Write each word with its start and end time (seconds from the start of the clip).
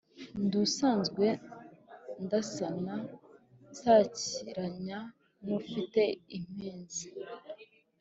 Ndi 0.43 0.55
usanzwe 0.65 1.25
ndasana 2.23 2.95
nsakiranya, 3.71 4.99
n’ufite 5.45 6.01
impenzi, 6.37 7.05